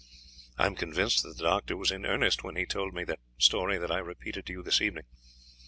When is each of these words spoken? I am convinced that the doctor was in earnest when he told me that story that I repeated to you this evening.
I 0.57 0.65
am 0.65 0.73
convinced 0.73 1.21
that 1.21 1.37
the 1.37 1.43
doctor 1.43 1.77
was 1.77 1.91
in 1.91 2.07
earnest 2.07 2.43
when 2.43 2.55
he 2.55 2.65
told 2.65 2.95
me 2.95 3.03
that 3.03 3.19
story 3.37 3.77
that 3.77 3.91
I 3.91 3.99
repeated 3.99 4.47
to 4.47 4.53
you 4.53 4.63
this 4.63 4.81
evening. 4.81 5.03